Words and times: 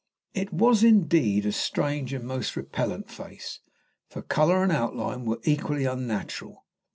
It 0.33 0.51
was 0.51 0.83
indeed 0.83 1.45
a 1.45 1.51
strange 1.51 2.11
and 2.11 2.25
most 2.25 2.55
repellent 2.55 3.11
face, 3.11 3.59
for 4.09 4.23
colour 4.23 4.63
and 4.63 4.71
outline 4.71 5.25
were 5.25 5.39
equally 5.43 5.85
unnatural. 5.85 6.65